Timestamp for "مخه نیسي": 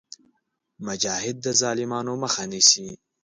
2.23-2.87